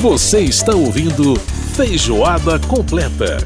Você 0.00 0.42
está 0.42 0.76
ouvindo 0.76 1.34
Feijoada 1.74 2.56
Completa. 2.60 3.38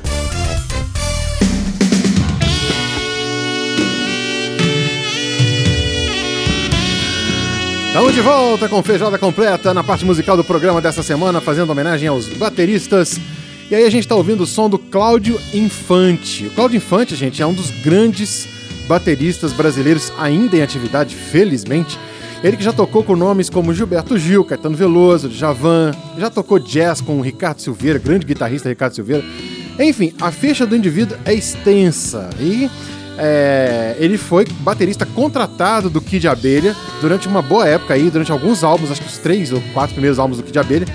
Estamos 7.86 8.14
de 8.14 8.20
volta 8.20 8.68
com 8.68 8.82
Feijoada 8.82 9.16
Completa 9.16 9.72
na 9.72 9.82
parte 9.82 10.04
musical 10.04 10.36
do 10.36 10.44
programa 10.44 10.82
dessa 10.82 11.02
semana, 11.02 11.40
fazendo 11.40 11.70
homenagem 11.70 12.08
aos 12.08 12.28
bateristas. 12.28 13.18
E 13.70 13.74
aí 13.74 13.84
a 13.84 13.90
gente 13.90 14.04
está 14.04 14.14
ouvindo 14.14 14.42
o 14.42 14.46
som 14.46 14.68
do 14.68 14.78
Cláudio 14.78 15.40
Infante. 15.54 16.48
O 16.48 16.50
Cláudio 16.50 16.76
Infante, 16.76 17.16
gente, 17.16 17.40
é 17.40 17.46
um 17.46 17.54
dos 17.54 17.70
grandes 17.82 18.46
bateristas 18.86 19.54
brasileiros 19.54 20.12
ainda 20.18 20.58
em 20.58 20.60
atividade, 20.60 21.16
felizmente. 21.16 21.98
Ele 22.42 22.56
que 22.56 22.64
já 22.64 22.72
tocou 22.72 23.04
com 23.04 23.14
nomes 23.14 23.48
como 23.48 23.72
Gilberto 23.72 24.18
Gil, 24.18 24.44
Caetano 24.44 24.76
Veloso, 24.76 25.30
Javan, 25.30 25.92
já 26.18 26.28
tocou 26.28 26.58
jazz 26.58 27.00
com 27.00 27.18
o 27.18 27.22
Ricardo 27.22 27.60
Silveira, 27.60 28.00
grande 28.00 28.26
guitarrista 28.26 28.68
Ricardo 28.68 28.94
Silveira. 28.94 29.24
Enfim, 29.78 30.12
a 30.20 30.30
ficha 30.32 30.66
do 30.66 30.76
indivíduo 30.76 31.16
é 31.24 31.32
extensa 31.32 32.28
e 32.40 32.68
é, 33.16 33.94
ele 33.98 34.18
foi 34.18 34.44
baterista 34.60 35.06
contratado 35.06 35.88
do 35.88 36.00
Kid 36.00 36.26
Abelha 36.26 36.74
durante 37.00 37.28
uma 37.28 37.42
boa 37.42 37.68
época 37.68 37.94
aí, 37.94 38.10
durante 38.10 38.32
alguns 38.32 38.64
álbuns, 38.64 38.90
acho 38.90 39.02
que 39.02 39.08
os 39.08 39.18
três 39.18 39.52
ou 39.52 39.62
quatro 39.72 39.94
primeiros 39.94 40.18
álbuns 40.18 40.38
do 40.38 40.42
Kid 40.42 40.58
Abelha. 40.58 40.86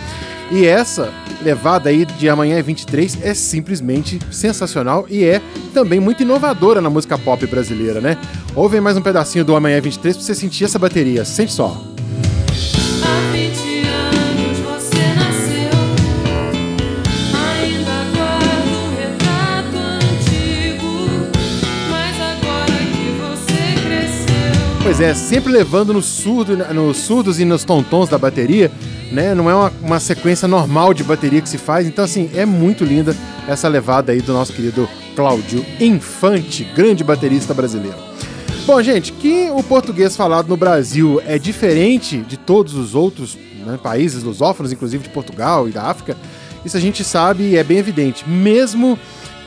E 0.52 0.66
essa 0.66 1.14
levada 1.42 1.90
aí 1.90 2.06
de 2.06 2.30
Amanhã 2.30 2.58
é 2.58 2.62
23 2.62 3.20
é 3.24 3.34
simplesmente 3.34 4.20
sensacional 4.32 5.06
e 5.10 5.24
é 5.24 5.42
também 5.74 6.00
muito 6.00 6.24
inovadora 6.24 6.82
na 6.82 6.90
música 6.90 7.18
pop 7.18 7.46
brasileira, 7.48 8.02
né? 8.02 8.18
Ouve 8.56 8.80
mais 8.80 8.98
um 8.98 9.02
pedacinho 9.02 9.46
do 9.46 9.56
Amanhã 9.56 9.78
é 9.78 9.82
23 9.82 10.16
pra 10.16 10.26
você 10.26 10.36
sentir 10.36 10.66
essa 10.66 10.80
bateria. 10.80 11.24
Sente 11.26 11.52
só. 11.52 11.97
É, 25.00 25.14
sempre 25.14 25.54
levando 25.54 25.94
no 25.94 26.02
surdo, 26.02 26.58
nos 26.74 26.98
surdos 26.98 27.40
e 27.40 27.46
nos 27.46 27.64
tontons 27.64 28.10
da 28.10 28.18
bateria, 28.18 28.72
né? 29.12 29.36
Não 29.36 29.48
é 29.48 29.54
uma, 29.54 29.74
uma, 29.80 30.00
sequência 30.00 30.48
normal 30.48 30.92
de 30.92 31.04
bateria 31.04 31.40
que 31.40 31.48
se 31.48 31.60
faz. 31.60 31.86
Então, 31.88 32.04
assim, 32.04 32.32
é 32.34 32.48
muito 32.48 32.84
linda 32.84 33.16
essa 33.48 33.68
levada 33.68 34.12
aí 34.12 34.22
do 34.22 34.34
nosso 34.34 34.52
querido 34.52 34.90
Cláudio 35.16 35.64
Infante, 35.80 36.64
grande 36.76 37.04
baterista 37.04 37.54
brasileiro. 37.54 37.96
Bom, 38.66 38.82
gente, 38.82 39.12
que 39.14 39.52
o 39.52 39.62
português 39.62 40.18
falado 40.18 40.50
no 40.50 40.58
Brasil 40.58 41.22
é 41.28 41.38
diferente 41.38 42.18
de 42.18 42.36
todos 42.36 42.74
os 42.74 42.96
outros 42.96 43.38
né, 43.66 43.80
países 43.82 44.24
lusófonos, 44.24 44.74
inclusive 44.74 45.04
de 45.04 45.10
Portugal 45.10 45.70
e 45.70 45.72
da 45.72 45.84
África, 45.84 46.18
isso 46.66 46.76
a 46.76 46.82
gente 46.82 47.04
sabe 47.04 47.44
e 47.44 47.56
é 47.56 47.64
bem 47.64 47.78
evidente. 47.78 48.28
Mesmo 48.28 48.98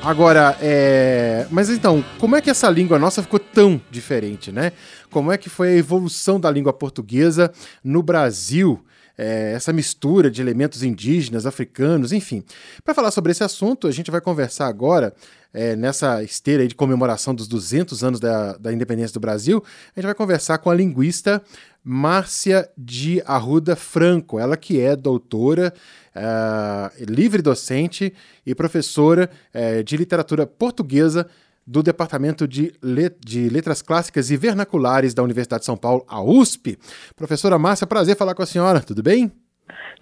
Agora, 0.03 0.57
é... 0.63 1.47
mas 1.51 1.69
então, 1.69 2.03
como 2.19 2.35
é 2.35 2.41
que 2.41 2.49
essa 2.49 2.71
língua 2.71 2.99
nossa 2.99 3.23
ficou 3.23 3.39
tão 3.39 3.81
diferente, 3.91 4.51
né? 4.51 4.73
Como 5.11 5.33
é 5.33 5.37
que 5.37 5.51
foi 5.51 5.69
a 5.69 5.77
evolução 5.77 6.39
da 6.39 6.51
língua 6.51 6.73
portuguesa 6.73 7.53
no 7.83 8.03
Brasil? 8.03 8.85
É, 9.19 9.53
essa 9.55 9.71
mistura 9.71 10.31
de 10.31 10.41
elementos 10.41 10.83
indígenas, 10.83 11.45
africanos, 11.45 12.11
enfim. 12.11 12.43
Para 12.83 12.95
falar 12.95 13.11
sobre 13.11 13.33
esse 13.33 13.45
assunto, 13.45 13.87
a 13.87 13.91
gente 13.91 14.11
vai 14.11 14.21
conversar 14.21 14.67
agora, 14.67 15.13
é, 15.53 15.77
nessa 15.77 16.23
esteira 16.23 16.67
de 16.67 16.75
comemoração 16.75 17.35
dos 17.35 17.47
200 17.47 18.03
anos 18.03 18.19
da, 18.19 18.57
da 18.57 18.73
independência 18.73 19.13
do 19.13 19.21
Brasil, 19.21 19.63
a 19.95 20.01
gente 20.01 20.07
vai 20.07 20.15
conversar 20.15 20.57
com 20.59 20.71
a 20.71 20.75
linguista 20.75 21.43
Márcia 21.85 22.69
de 22.79 23.23
Arruda 23.27 23.75
Franco, 23.77 24.39
ela 24.39 24.57
que 24.57 24.81
é 24.81 24.95
doutora, 24.95 25.75
uh, 26.15 27.05
livre 27.05 27.43
docente 27.43 28.15
e 28.47 28.55
professora 28.55 29.31
uh, 29.55 29.83
de 29.83 29.97
literatura 29.97 30.47
portuguesa 30.47 31.27
do 31.67 31.83
Departamento 31.83 32.49
de, 32.49 32.73
Let 32.83 33.17
de, 33.25 33.49
Letras 33.49 33.83
Clássicas 33.83 34.31
e 34.31 34.37
Vernaculares 34.37 35.15
da 35.15 35.23
Universidade 35.23 35.61
de 35.61 35.67
São 35.67 35.77
Paulo, 35.77 36.05
a 36.09 36.23
USP. 36.23 36.77
Professora 37.17 37.59
Márcia, 37.59 37.87
prazer 37.87 38.17
falar 38.17 38.35
com 38.35 38.43
a 38.43 38.47
senhora, 38.47 38.81
tudo 38.81 39.03
bem? 39.03 39.31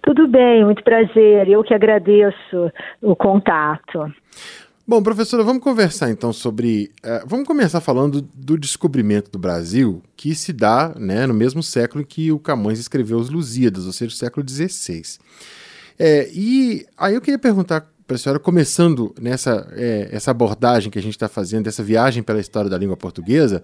Tudo 0.03 0.27
bem, 0.29 0.65
muito 0.65 0.83
prazer. 0.83 1.49
Eu 1.49 1.63
que 1.63 1.75
agradeço 1.75 2.73
o 3.03 3.15
contato. 3.15 4.13
Bom, 4.87 5.03
professora, 5.03 5.43
vamos 5.43 5.63
conversar 5.63 6.11
então 6.11 6.33
sobre. 6.33 6.91
Uh, 7.05 7.27
vamos 7.27 7.47
começar 7.47 7.79
falando 7.79 8.23
do 8.23 8.57
descobrimento 8.57 9.31
do 9.31 9.39
Brasil, 9.39 10.03
que 10.17 10.35
se 10.35 10.51
dá 10.51 10.95
né, 10.97 11.27
no 11.27 11.35
mesmo 11.35 11.63
século 11.63 12.01
em 12.01 12.07
que 12.07 12.33
o 12.33 12.39
Camões 12.39 12.79
escreveu 12.79 13.19
os 13.19 13.29
Lusíadas, 13.29 13.85
ou 13.85 13.93
seja, 13.93 14.15
o 14.15 14.17
século 14.17 14.49
XVI. 14.49 15.03
É, 15.99 16.31
e 16.33 16.87
aí 16.97 17.15
eu 17.15 17.21
queria 17.21 17.39
perguntar 17.39 17.87
para 18.09 18.15
a 18.15 18.19
senhora, 18.19 18.39
começando 18.41 19.15
nessa 19.21 19.69
é, 19.77 20.09
essa 20.11 20.31
abordagem 20.31 20.91
que 20.91 20.99
a 20.99 21.03
gente 21.03 21.13
está 21.13 21.29
fazendo, 21.29 21.65
dessa 21.65 21.83
viagem 21.83 22.23
pela 22.23 22.41
história 22.41 22.71
da 22.71 22.79
língua 22.79 22.97
portuguesa, 22.97 23.63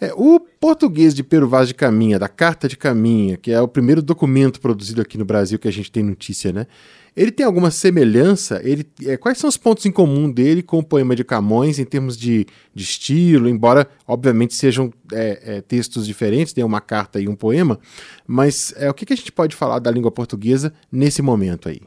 é, 0.00 0.10
o 0.16 0.40
português 0.40 1.14
de 1.14 1.22
Pero 1.22 1.46
Vaz 1.46 1.68
de 1.68 1.74
Caminha, 1.74 2.18
da 2.18 2.26
Carta 2.26 2.66
de 2.66 2.78
Caminha, 2.78 3.36
que 3.36 3.52
é 3.52 3.60
o 3.60 3.68
primeiro 3.68 4.00
documento 4.00 4.58
produzido 4.58 5.02
aqui 5.02 5.18
no 5.18 5.24
Brasil 5.26 5.58
que 5.58 5.68
a 5.68 5.70
gente 5.70 5.92
tem 5.92 6.02
notícia, 6.02 6.50
né? 6.50 6.66
Ele 7.14 7.30
tem 7.30 7.44
alguma 7.44 7.70
semelhança? 7.70 8.58
Ele, 8.64 8.86
é, 9.04 9.18
quais 9.18 9.36
são 9.36 9.48
os 9.48 9.58
pontos 9.58 9.84
em 9.84 9.92
comum 9.92 10.32
dele 10.32 10.62
com 10.62 10.78
o 10.78 10.82
poema 10.82 11.14
de 11.14 11.22
Camões 11.22 11.78
em 11.78 11.84
termos 11.84 12.16
de, 12.16 12.46
de 12.74 12.82
estilo, 12.82 13.50
embora 13.50 13.86
obviamente 14.08 14.54
sejam 14.54 14.90
é, 15.12 15.56
é, 15.56 15.60
textos 15.60 16.06
diferentes, 16.06 16.54
tem 16.54 16.64
uma 16.64 16.80
carta 16.80 17.20
e 17.20 17.28
um 17.28 17.36
poema, 17.36 17.78
mas 18.26 18.72
é, 18.78 18.88
o 18.88 18.94
que, 18.94 19.04
que 19.04 19.12
a 19.12 19.16
gente 19.16 19.30
pode 19.30 19.54
falar 19.54 19.78
da 19.78 19.90
língua 19.90 20.10
portuguesa 20.10 20.72
nesse 20.90 21.20
momento 21.20 21.68
aí? 21.68 21.82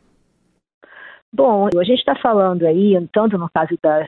Bom, 1.37 1.67
a 1.67 1.83
gente 1.83 1.99
está 1.99 2.15
falando 2.15 2.65
aí, 2.65 2.97
tanto 3.13 3.37
no 3.37 3.47
caso 3.47 3.77
da 3.83 4.07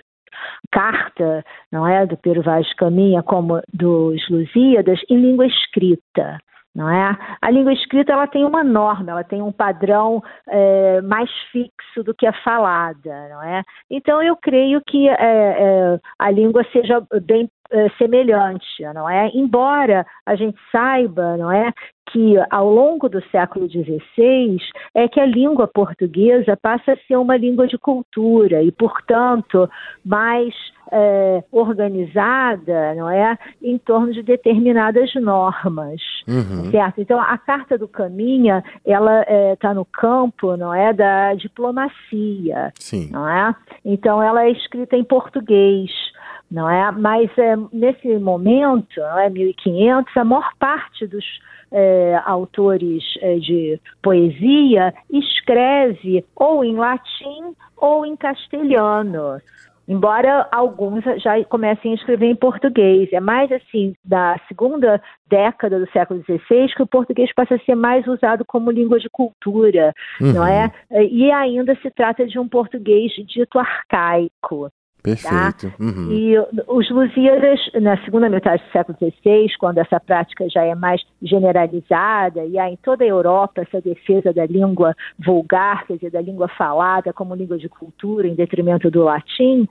carta, 0.71 1.45
não 1.71 1.87
é, 1.87 2.03
do 2.07 2.17
Pero 2.17 2.41
Vaz 2.41 2.65
de 2.65 2.75
Caminha, 2.75 3.21
como 3.21 3.61
dos 3.71 4.27
Lusíadas, 4.29 4.99
em 5.07 5.21
língua 5.21 5.45
escrita. 5.45 6.39
Não 6.73 6.89
é? 6.89 7.15
A 7.39 7.51
língua 7.51 7.71
escrita 7.73 8.13
ela 8.13 8.25
tem 8.25 8.43
uma 8.43 8.63
norma, 8.63 9.11
ela 9.11 9.23
tem 9.23 9.43
um 9.43 9.51
padrão 9.51 10.23
é, 10.47 11.01
mais 11.01 11.29
fixo 11.51 12.03
do 12.03 12.15
que 12.15 12.25
a 12.25 12.33
falada, 12.43 13.29
não 13.29 13.43
é? 13.43 13.63
Então 13.91 14.23
eu 14.23 14.35
creio 14.35 14.81
que 14.87 15.07
é, 15.07 15.15
é, 15.19 15.99
a 16.17 16.31
língua 16.31 16.63
seja 16.71 16.99
bem 17.23 17.47
é, 17.71 17.89
semelhante, 17.97 18.83
não 18.93 19.09
é? 19.09 19.29
Embora 19.33 20.05
a 20.25 20.35
gente 20.35 20.57
saiba, 20.71 21.37
não 21.37 21.51
é, 21.51 21.71
que 22.11 22.35
ao 22.49 22.69
longo 22.69 23.07
do 23.07 23.21
século 23.29 23.69
XVI 23.69 24.57
é 24.95 25.07
que 25.07 25.19
a 25.19 25.25
língua 25.25 25.67
portuguesa 25.67 26.57
passa 26.59 26.93
a 26.93 26.97
ser 27.07 27.17
uma 27.17 27.37
língua 27.37 27.67
de 27.67 27.77
cultura 27.77 28.63
e, 28.63 28.71
portanto, 28.71 29.69
mais 30.03 30.53
é, 30.91 31.43
organizada, 31.51 32.95
não 32.95 33.09
é, 33.09 33.37
em 33.61 33.77
torno 33.77 34.11
de 34.11 34.23
determinadas 34.23 35.13
normas, 35.15 36.01
uhum. 36.27 36.71
certo? 36.71 37.01
Então, 37.01 37.19
a 37.19 37.37
Carta 37.37 37.77
do 37.77 37.87
Caminha, 37.87 38.63
ela 38.85 39.21
está 39.21 39.31
é, 39.31 39.55
tá 39.57 39.73
no 39.73 39.85
campo, 39.85 40.57
não 40.57 40.73
é, 40.73 40.91
da 40.91 41.35
diplomacia, 41.35 42.73
Sim. 42.79 43.11
não 43.11 43.29
é? 43.29 43.55
Então, 43.85 44.21
ela 44.21 44.43
é 44.43 44.51
escrita 44.51 44.95
em 44.95 45.03
português 45.03 45.91
não 46.51 46.69
é? 46.69 46.91
Mas 46.91 47.29
é, 47.37 47.55
nesse 47.71 48.07
momento, 48.17 48.99
não 48.99 49.19
é 49.19 49.29
1500, 49.29 50.17
a 50.17 50.23
maior 50.23 50.49
parte 50.57 51.05
dos 51.07 51.25
é, 51.71 52.19
autores 52.25 53.03
é, 53.21 53.35
de 53.35 53.79
poesia 54.01 54.93
escreve 55.11 56.25
ou 56.35 56.63
em 56.63 56.75
latim 56.75 57.53
ou 57.77 58.05
em 58.05 58.15
castelhano. 58.15 59.39
Embora 59.87 60.47
alguns 60.51 61.03
já 61.19 61.43
comecem 61.45 61.91
a 61.91 61.95
escrever 61.95 62.27
em 62.27 62.35
português. 62.35 63.11
É 63.11 63.19
mais 63.19 63.51
assim, 63.51 63.95
da 64.05 64.39
segunda 64.47 65.01
década 65.27 65.79
do 65.79 65.89
século 65.89 66.23
XVI 66.23 66.67
que 66.75 66.83
o 66.83 66.87
português 66.87 67.33
passa 67.33 67.55
a 67.55 67.59
ser 67.59 67.73
mais 67.73 68.05
usado 68.05 68.45
como 68.45 68.69
língua 68.69 68.99
de 68.99 69.09
cultura, 69.09 69.91
uhum. 70.21 70.33
não 70.33 70.45
é? 70.45 70.71
E 70.91 71.31
ainda 71.31 71.75
se 71.81 71.89
trata 71.89 72.27
de 72.27 72.37
um 72.37 72.47
português 72.47 73.11
dito 73.25 73.57
arcaico. 73.57 74.69
Perfeito. 75.15 75.77
Tá? 75.77 75.83
Uhum. 75.83 76.11
E 76.11 76.37
os 76.67 76.89
Lusíadas, 76.89 77.59
na 77.81 77.97
segunda 78.03 78.29
metade 78.29 78.63
do 78.63 78.71
século 78.71 78.97
XVI, 78.97 79.47
quando 79.59 79.79
essa 79.79 79.99
prática 79.99 80.47
já 80.49 80.63
é 80.63 80.75
mais 80.75 81.01
generalizada, 81.21 82.45
e 82.45 82.57
há 82.57 82.69
em 82.69 82.77
toda 82.77 83.03
a 83.03 83.07
Europa 83.07 83.61
essa 83.61 83.81
defesa 83.81 84.33
da 84.33 84.45
língua 84.45 84.95
vulgar, 85.17 85.85
quer 85.85 85.95
dizer, 85.95 86.11
da 86.11 86.21
língua 86.21 86.47
falada 86.47 87.13
como 87.13 87.35
língua 87.35 87.57
de 87.57 87.69
cultura, 87.69 88.27
em 88.27 88.35
detrimento 88.35 88.89
do 88.89 89.03
latim, 89.03 89.67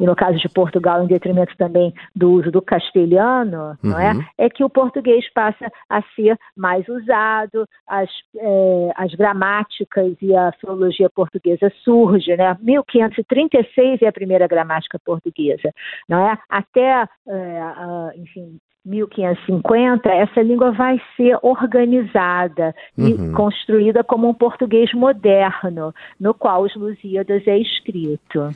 e 0.00 0.06
no 0.06 0.14
caso 0.14 0.38
de 0.38 0.48
Portugal, 0.48 1.02
em 1.02 1.06
detrimento 1.06 1.56
também 1.56 1.92
do 2.14 2.30
uso 2.30 2.50
do 2.50 2.62
castelhano, 2.62 3.76
uhum. 3.82 3.90
não 3.90 3.98
é? 3.98 4.12
Uhum. 4.12 4.24
É 4.38 4.48
que 4.48 4.62
o 4.62 4.70
português 4.70 5.24
passa 5.32 5.70
a 5.88 6.02
ser 6.14 6.38
mais 6.56 6.86
usado, 6.88 7.68
as, 7.86 8.08
é, 8.36 8.92
as 8.96 9.12
gramáticas 9.14 10.16
e 10.22 10.34
a 10.34 10.52
filologia 10.52 11.10
portuguesa 11.10 11.72
surge, 11.82 12.36
né? 12.36 12.56
1536 12.60 14.02
é 14.02 14.06
a 14.06 14.12
primeira 14.12 14.46
gramática 14.46 14.77
portuguesa, 15.04 15.72
não 16.08 16.28
é? 16.28 16.38
Até, 16.48 17.08
é, 17.28 18.12
enfim, 18.16 18.58
1550, 18.88 20.08
essa 20.08 20.40
língua 20.40 20.72
vai 20.72 21.00
ser 21.16 21.38
organizada 21.42 22.74
e 22.96 23.12
Uhum. 23.12 23.32
construída 23.32 24.02
como 24.02 24.28
um 24.28 24.34
português 24.34 24.92
moderno, 24.94 25.94
no 26.18 26.32
qual 26.32 26.62
os 26.62 26.74
Lusíadas 26.74 27.46
é 27.46 27.58
escrito. 27.58 28.50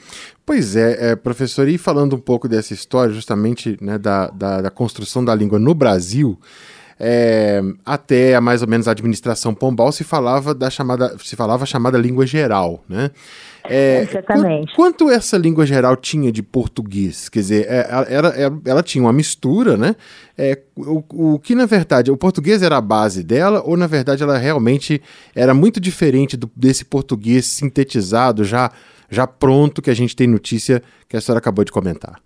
Pois 0.47 0.75
é, 0.75 1.13
é, 1.13 1.17
professor, 1.17 1.69
e 1.69 1.77
falando 1.77 2.17
um 2.17 2.21
pouco 2.21 2.49
dessa 2.49 2.73
história, 2.73 3.13
justamente 3.13 3.77
né, 3.81 3.99
da, 3.99 4.29
da, 4.29 4.63
da 4.63 4.71
construção 4.71 5.25
da 5.25 5.35
língua 5.35 5.59
no 5.59 5.75
Brasil, 5.75 6.39
é, 6.99 7.61
até 7.85 8.35
a 8.35 8.41
mais 8.41 8.63
ou 8.63 8.69
menos 8.69 8.87
a 8.89 8.93
administração 8.93 9.55
Pombal 9.55 9.93
se 9.93 10.05
falava 10.05 10.55
da 10.55 10.71
chamada, 10.71 11.17
se 11.19 11.35
falava 11.37 11.65
a 11.65 11.67
chamada 11.67 11.99
língua 11.99 12.27
geral, 12.27 12.85
né? 12.89 13.11
É, 13.65 14.03
Exatamente. 14.11 14.71
qu- 14.73 14.77
Quanto 14.77 15.09
essa 15.09 15.37
língua 15.39 15.65
geral 15.65 15.95
tinha 15.97 16.33
de 16.33 16.43
português? 16.43 17.29
Quer 17.29 17.39
dizer, 17.39 17.67
é, 17.69 17.87
ela, 17.89 18.35
ela, 18.35 18.61
ela 18.65 18.83
tinha 18.83 19.03
uma 19.05 19.13
mistura, 19.13 19.77
né? 19.77 19.95
É, 20.37 20.59
o, 20.75 21.35
o 21.35 21.39
que, 21.39 21.55
na 21.55 21.65
verdade, 21.65 22.11
o 22.11 22.17
português 22.17 22.61
era 22.63 22.77
a 22.77 22.81
base 22.81 23.23
dela, 23.23 23.63
ou, 23.65 23.77
na 23.77 23.87
verdade, 23.87 24.21
ela 24.23 24.37
realmente 24.37 25.01
era 25.35 25.55
muito 25.55 25.79
diferente 25.79 26.37
do- 26.37 26.51
desse 26.57 26.85
português 26.85 27.47
sintetizado, 27.47 28.43
já, 28.43 28.71
já 29.09 29.29
pronto, 29.29 29.81
que 29.81 29.91
a 29.91 29.95
gente 29.95 30.17
tem 30.17 30.27
notícia 30.27 30.83
que 31.09 31.17
a 31.17 31.21
senhora 31.21 31.39
acabou 31.39 31.65
de 31.65 31.71
comentar? 31.71 32.19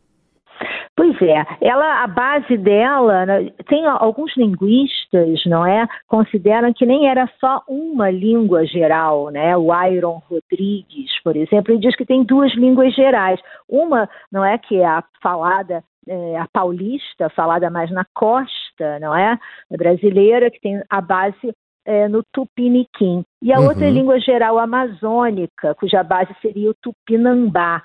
Pois 1.19 1.31
é, 1.31 1.47
ela, 1.61 2.03
a 2.03 2.07
base 2.07 2.57
dela, 2.57 3.27
né, 3.27 3.51
tem 3.69 3.87
alguns 3.87 4.37
linguistas, 4.37 5.45
não 5.47 5.65
é, 5.65 5.87
consideram 6.07 6.73
que 6.73 6.85
nem 6.87 7.09
era 7.09 7.29
só 7.41 7.63
uma 7.69 8.11
língua 8.11 8.67
geral, 8.67 9.31
né? 9.31 9.57
O 9.57 9.69
Iron 9.87 10.23
Rodrigues, 10.29 11.21
por 11.23 11.37
exemplo, 11.37 11.73
ele 11.73 11.81
diz 11.81 11.97
que 11.97 12.05
tem 12.05 12.25
duas 12.25 12.55
línguas 12.55 12.95
gerais. 12.95 13.41
Uma, 13.69 14.09
não 14.31 14.45
é, 14.45 14.59
que 14.59 14.77
é 14.77 14.87
a 14.87 15.03
falada 15.23 15.83
é, 16.09 16.39
a 16.39 16.47
paulista, 16.53 17.29
falada 17.31 17.69
mais 17.69 17.91
na 17.91 18.05
costa, 18.15 18.99
não 19.01 19.15
é, 19.15 19.39
brasileira, 19.71 20.51
que 20.51 20.61
tem 20.61 20.81
a 20.89 21.01
base 21.01 21.53
é, 21.85 22.09
no 22.09 22.23
tupiniquim. 22.33 23.25
E 23.43 23.53
a 23.53 23.59
Uhum. 23.59 23.67
outra 23.69 23.85
é 23.85 23.89
a 23.89 23.93
língua 23.93 24.21
geral 24.21 24.59
amazônica, 24.59 25.75
cuja 25.75 26.03
base 26.03 26.35
seria 26.41 26.71
o 26.71 26.75
tupinambá. 26.75 27.83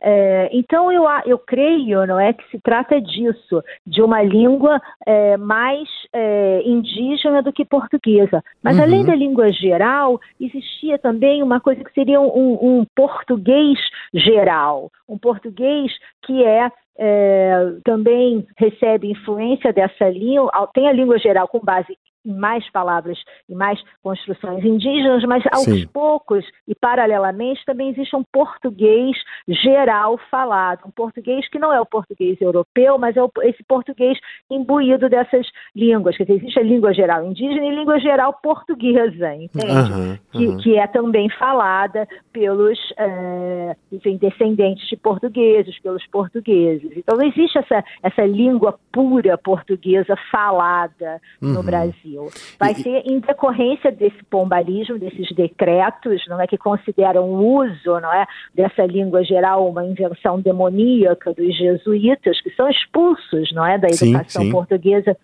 É, 0.00 0.50
então 0.52 0.92
eu, 0.92 1.04
eu 1.24 1.38
creio, 1.38 2.06
não 2.06 2.20
é, 2.20 2.32
que 2.32 2.48
se 2.50 2.60
trata 2.60 3.00
disso, 3.00 3.62
de 3.86 4.02
uma 4.02 4.22
língua 4.22 4.80
é, 5.06 5.36
mais 5.36 5.88
é, 6.12 6.62
indígena 6.64 7.42
do 7.42 7.52
que 7.52 7.64
portuguesa. 7.64 8.42
Mas 8.62 8.76
Uhum. 8.76 8.82
além 8.82 9.04
da 9.04 9.14
língua 9.14 9.50
geral, 9.52 10.20
existia 10.40 10.98
também 10.98 11.42
uma 11.42 11.60
coisa 11.60 11.82
que 11.82 11.92
seria 11.92 12.20
um, 12.20 12.58
um 12.60 12.86
português 12.94 13.78
geral, 14.12 14.90
um 15.08 15.18
português 15.18 15.92
que 16.24 16.44
é, 16.44 16.70
é, 16.98 17.72
também 17.84 18.46
recebe 18.56 19.10
influência 19.10 19.72
dessa 19.72 20.08
língua, 20.08 20.50
tem 20.74 20.88
a 20.88 20.92
língua 20.92 21.18
geral 21.18 21.48
com 21.48 21.60
base 21.60 21.96
mais 22.26 22.68
palavras 22.70 23.18
e 23.48 23.54
mais 23.54 23.80
construções 24.02 24.64
indígenas, 24.64 25.24
mas 25.24 25.44
aos 25.52 25.64
Sim. 25.64 25.86
poucos 25.92 26.44
e 26.66 26.74
paralelamente 26.74 27.64
também 27.64 27.90
existe 27.90 28.14
um 28.16 28.24
português 28.32 29.16
geral 29.48 30.18
falado, 30.30 30.80
um 30.86 30.90
português 30.90 31.48
que 31.48 31.58
não 31.58 31.72
é 31.72 31.80
o 31.80 31.86
português 31.86 32.40
europeu, 32.40 32.98
mas 32.98 33.16
é 33.16 33.22
o- 33.22 33.30
esse 33.42 33.62
português 33.64 34.18
imbuído 34.50 35.08
dessas 35.08 35.46
línguas. 35.74 36.16
Quer 36.16 36.24
dizer, 36.24 36.38
existe 36.40 36.58
a 36.58 36.62
língua 36.62 36.92
geral 36.92 37.24
indígena 37.24 37.64
e 37.66 37.74
língua 37.74 37.98
geral 38.00 38.32
portuguesa, 38.42 39.34
entende? 39.34 39.70
Aham, 39.72 40.18
que, 40.32 40.46
aham. 40.46 40.56
que 40.58 40.76
é 40.76 40.86
também 40.86 41.28
falada 41.30 42.06
pelos 42.32 42.78
eh, 42.98 43.76
enfim, 43.92 44.16
descendentes 44.16 44.88
de 44.88 44.96
portugueses, 44.96 45.78
pelos 45.80 46.06
portugueses. 46.08 46.90
Então 46.96 47.16
não 47.16 47.24
existe 47.26 47.58
essa, 47.58 47.84
essa 48.02 48.24
língua 48.24 48.78
pura 48.92 49.36
portuguesa 49.38 50.16
falada 50.30 51.20
no 51.40 51.56
Uhum. 51.56 51.62
Brasil. 52.16 52.56
Vai 52.58 52.72
E- 52.72 52.82
ser 52.82 53.02
em 53.06 53.20
decorrência 53.20 53.92
desse 53.92 54.22
pombalismo, 54.30 54.98
desses 54.98 55.28
decretos, 55.34 56.24
não 56.28 56.40
é 56.40 56.46
que 56.46 56.56
consideram 56.56 57.24
o 57.24 57.62
uso, 57.62 58.00
não 58.00 58.12
é, 58.12 58.26
dessa 58.54 58.84
língua 58.86 59.22
geral 59.24 59.68
uma 59.68 59.84
invenção 59.84 60.40
demoníaca 60.40 61.32
dos 61.34 61.56
jesuítas 61.56 62.40
que 62.40 62.50
são 62.50 62.68
expulsos, 62.68 63.52
não 63.52 63.64
é, 63.64 63.78
da 63.78 63.88
Sim, 63.90 64.10
educação 64.10 64.42
sim. 64.42 64.50
portuguesa 64.50 65.16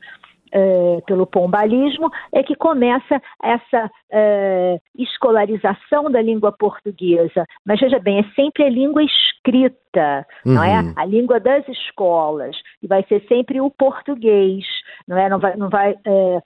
eh, 0.55 1.00
pelo 1.06 1.27
pombalismo, 1.27 2.11
é 2.31 2.43
que 2.43 2.55
começa 2.55 3.23
essa 3.43 3.91
eh, 4.11 4.79
escolarização 4.99 6.11
da 6.11 6.21
língua 6.21 6.53
portuguesa. 6.53 7.47
Mas 7.65 7.81
veja 7.81 7.99
bem, 7.99 8.19
é 8.19 8.25
sempre 8.35 8.65
a 8.65 8.69
língua 8.69 9.03
escrita, 9.03 10.27
não 10.44 10.62
é? 10.62 10.81
Uhum. 10.81 10.93
A 10.94 11.06
língua 11.06 11.41
das 11.41 11.67
escolas. 11.69 12.55
E 12.83 12.87
vai 12.87 13.03
ser 13.09 13.25
sempre 13.29 13.62
o 13.62 13.71
português, 13.71 14.62
não 15.09 15.17
é? 15.17 15.29
Não 15.31 15.39
vai, 15.39 15.56
não 15.56 15.71
vai 15.71 15.94
eh, 16.05 16.41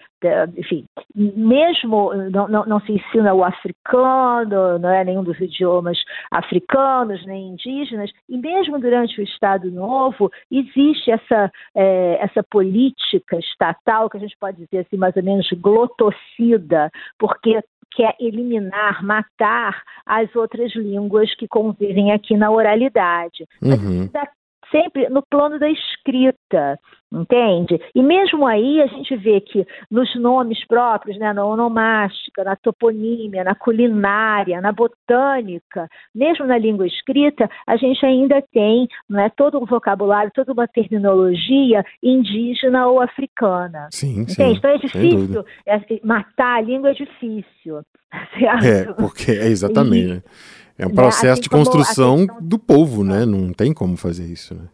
enfim, 0.56 0.84
mesmo 1.14 2.12
não, 2.30 2.48
não, 2.48 2.66
não 2.66 2.80
se 2.80 2.92
ensina 2.92 3.32
o 3.34 3.44
africano, 3.44 4.78
não 4.78 4.90
é 4.90 5.04
nenhum 5.04 5.22
dos 5.22 5.38
idiomas 5.40 5.98
africanos 6.30 7.24
nem 7.26 7.48
indígenas, 7.48 8.10
e 8.28 8.36
mesmo 8.38 8.78
durante 8.78 9.20
o 9.20 9.24
Estado 9.24 9.70
Novo 9.70 10.30
existe 10.50 11.10
essa 11.10 11.50
eh, 11.74 12.18
essa 12.20 12.42
política 12.42 13.38
estatal 13.38 14.08
que 14.08 14.16
a 14.16 14.20
gente 14.20 14.36
pode 14.38 14.58
dizer 14.64 14.78
assim 14.78 14.96
mais 14.96 15.16
ou 15.16 15.22
menos 15.22 15.48
glotocida, 15.52 16.90
porque 17.18 17.60
quer 17.96 18.14
eliminar, 18.20 19.02
matar 19.02 19.82
as 20.04 20.34
outras 20.36 20.74
línguas 20.74 21.34
que 21.34 21.48
convivem 21.48 22.12
aqui 22.12 22.36
na 22.36 22.50
oralidade. 22.50 23.46
Mas 23.60 23.82
Uhum. 23.82 24.04
está 24.04 24.28
sempre 24.70 25.08
no 25.08 25.22
plano 25.22 25.58
da 25.58 25.70
escrita, 25.70 26.78
entende? 27.12 27.80
E 27.94 28.02
mesmo 28.02 28.46
aí 28.46 28.80
a 28.80 28.86
gente 28.86 29.16
vê 29.16 29.40
que 29.40 29.66
nos 29.90 30.14
nomes 30.16 30.64
próprios, 30.66 31.18
né, 31.18 31.32
na 31.32 31.44
onomástica, 31.44 32.44
na 32.44 32.56
toponímia, 32.56 33.44
na 33.44 33.54
culinária, 33.54 34.60
na 34.60 34.72
botânica, 34.72 35.88
mesmo 36.14 36.46
na 36.46 36.58
língua 36.58 36.86
escrita, 36.86 37.48
a 37.66 37.76
gente 37.76 38.04
ainda 38.04 38.42
tem 38.52 38.88
não 39.08 39.20
é, 39.20 39.28
todo 39.28 39.58
um 39.58 39.66
vocabulário, 39.66 40.32
toda 40.34 40.52
uma 40.52 40.66
terminologia 40.66 41.84
indígena 42.02 42.86
ou 42.86 43.00
africana. 43.00 43.88
Sim, 43.90 44.26
sim. 44.26 44.42
Entende? 44.42 44.58
Então 44.58 44.70
é 44.70 44.78
difícil, 44.78 45.44
é, 45.66 45.80
matar 46.04 46.56
a 46.56 46.60
língua 46.60 46.90
é 46.90 46.94
difícil. 46.94 47.82
certo? 48.38 48.64
É, 48.64 48.92
porque 48.94 49.32
é 49.32 49.46
exatamente. 49.46 50.14
né? 50.14 50.22
É 50.78 50.86
um 50.86 50.90
né, 50.90 50.94
processo 50.94 51.32
assim 51.32 51.42
de 51.42 51.48
construção 51.48 52.26
do 52.40 52.58
povo, 52.58 53.02
né? 53.02 53.24
Não 53.24 53.52
tem 53.52 53.72
como 53.72 53.96
fazer 53.96 54.24
isso, 54.26 54.54
né? 54.54 54.68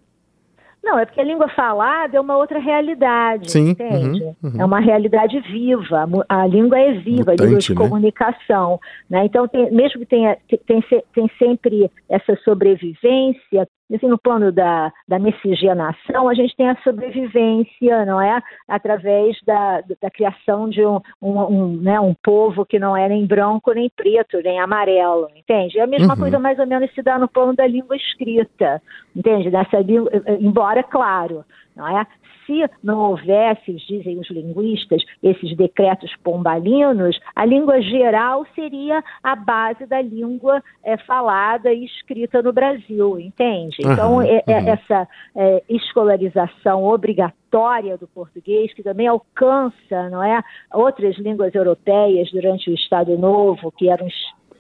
Não, 0.83 0.99
é 0.99 1.07
porque 1.07 1.21
a 1.21 1.25
língua 1.25 1.49
falada 1.51 2.17
é 2.17 2.21
uma 2.21 2.37
outra 2.37 2.59
realidade, 2.59 3.53
Sim, 3.53 3.71
entende? 3.71 4.23
uhum, 4.23 4.35
uhum. 4.43 4.61
É 4.61 4.65
uma 4.65 4.81
realidade 4.81 5.39
viva, 5.41 6.09
a 6.29 6.47
língua 6.47 6.79
é 6.79 6.93
viva, 6.93 7.31
a 7.31 7.35
língua 7.35 7.47
Mutante, 7.47 7.73
de 7.73 7.75
né? 7.75 7.81
comunicação. 7.81 8.81
Né? 9.09 9.25
Então, 9.25 9.47
tem- 9.47 9.71
mesmo 9.71 10.01
que 10.01 10.07
tenha 10.07 10.37
tem, 10.67 10.83
tem 11.15 11.31
sempre 11.39 11.89
essa 12.09 12.37
sobrevivência, 12.45 13.69
assim, 13.97 14.09
no 14.09 14.19
plano 14.19 14.51
da, 14.53 14.93
da 15.07 15.19
miscigenação, 15.19 16.29
a 16.29 16.35
gente 16.35 16.57
tem 16.57 16.69
a 16.69 16.77
sobrevivência, 16.83 18.05
não 18.05 18.21
é? 18.21 18.41
Através 18.69 19.37
da, 19.45 19.83
da 20.01 20.11
criação 20.11 20.69
de 20.69 20.85
um, 20.85 21.01
um, 21.21 21.41
um, 21.41 21.77
né, 21.77 22.01
um 22.01 22.15
povo 22.15 22.65
que 22.65 22.79
não 22.79 22.97
é 22.97 23.09
nem 23.09 23.27
branco, 23.27 23.73
nem 23.73 23.91
preto, 23.91 24.41
nem 24.43 24.61
amarelo, 24.61 25.29
entende? 25.37 25.77
E 25.77 25.81
a 25.81 25.87
mesma 25.87 26.15
Uhum. 26.15 26.19
coisa 26.19 26.39
mais 26.39 26.59
ou 26.59 26.67
menos 26.67 26.93
se 26.95 27.03
dá 27.03 27.19
no 27.19 27.29
plano 27.29 27.55
da 27.55 27.67
língua 27.67 27.97
escrita, 27.97 28.83
entende? 29.15 29.51
Dessa 29.51 29.79
língua, 29.81 30.11
embora, 30.41 30.83
claro, 30.83 31.45
não 31.77 31.99
é? 31.99 32.07
Se 32.47 32.65
não 32.83 32.99
houvesse, 32.99 33.73
dizem 33.89 34.19
os 34.19 34.29
linguistas, 34.31 35.03
esses 35.23 35.57
decretos 35.57 36.15
pombalinos, 36.23 37.19
a 37.35 37.45
língua 37.45 37.81
geral 37.81 38.45
seria 38.55 39.03
a 39.23 39.37
base 39.37 39.87
da 39.87 40.03
língua 40.03 40.63
eh, 40.85 40.97
falada 40.99 41.73
e 41.73 41.85
escrita 41.85 42.43
no 42.43 42.53
Brasil, 42.53 43.19
entende? 43.19 43.77
Então, 43.81 44.21
Aham, 44.21 44.27
é- 44.27 44.43
é 44.47 44.71
essa 44.71 45.09
eh, 45.37 45.63
escolarização 45.69 46.85
obrigatória 46.85 47.97
do 47.97 48.09
português, 48.09 48.73
que 48.75 48.83
também 48.83 49.07
alcança, 49.07 50.09
não 50.11 50.23
é, 50.23 50.43
outras 50.73 51.17
línguas 51.19 51.55
europeias 51.55 52.31
durante 52.31 52.71
o 52.71 52.75
Estado 52.75 53.17
Novo, 53.17 53.71
que 53.73 53.89
eram 53.89 54.09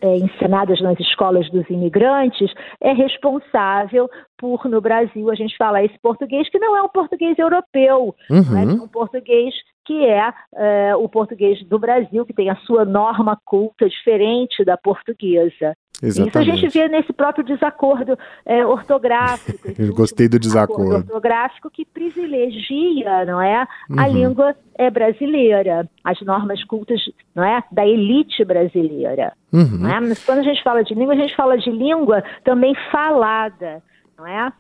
é, 0.03 0.17
ensinadas 0.17 0.81
nas 0.81 0.99
escolas 0.99 1.49
dos 1.51 1.69
imigrantes, 1.71 2.53
é 2.81 2.93
responsável 2.93 4.11
por, 4.37 4.65
no 4.67 4.81
Brasil, 4.81 5.31
a 5.31 5.35
gente 5.35 5.57
falar 5.57 5.85
esse 5.85 5.99
português 6.01 6.49
que 6.51 6.59
não 6.59 6.77
é 6.77 6.83
um 6.83 6.89
português 6.89 7.39
europeu, 7.39 8.15
Uhum. 8.29 8.45
mas 8.51 8.69
é 8.69 8.83
um 8.83 8.89
português 8.89 9.55
que 9.85 10.05
é, 10.05 10.33
é, 10.55 10.97
o 10.97 11.09
português 11.09 11.63
do 11.67 11.79
Brasil, 11.79 12.25
que 12.25 12.33
tem 12.33 12.51
a 12.51 12.57
sua 12.57 12.85
norma 12.85 13.39
culta 13.45 13.89
diferente 13.89 14.65
da 14.65 14.77
portuguesa. 14.77 15.77
Isso 16.03 16.21
a 16.21 16.25
Exatamente. 16.25 16.57
gente 16.61 16.73
vê 16.73 16.89
nesse 16.89 17.13
próprio 17.13 17.45
desacordo 17.45 18.19
é, 18.45 18.67
ortográfico. 18.67 19.69
Eu 19.79 19.95
gostei 19.95 20.29
do 20.29 20.39
desacordo. 20.39 20.97
ortográfico 20.97 21.71
que 21.71 21.85
privilegia, 21.85 23.25
não 23.25 23.41
é, 23.41 23.63
a 23.63 23.67
Uhum. 24.09 24.13
língua 24.13 24.57
é 24.77 24.91
brasileira, 24.91 25.89
as 26.03 26.21
normas 26.23 26.63
cultas, 26.65 27.01
não 27.35 27.45
é, 27.45 27.63
da 27.71 27.87
elite 27.87 28.45
brasileira. 28.45 29.33
Uhum. 29.53 29.79
Não 29.81 29.91
é? 29.91 30.01
Mas 30.01 30.25
quando 30.25 30.39
a 30.39 30.43
gente 30.43 30.63
fala 30.63 30.83
de 30.83 30.95
língua, 30.95 31.15
a 31.15 31.19
gente 31.19 31.37
fala 31.37 31.57
de 31.57 31.71
língua 31.71 32.23
também 32.45 32.75
falada, 32.91 33.83
não 34.19 34.27
é? 34.27 34.53